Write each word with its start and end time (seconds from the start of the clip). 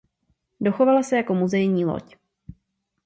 Dochovala 0.61 1.03
se 1.03 1.17
jako 1.17 1.33
muzejní 1.33 1.85
loď. 1.85 2.15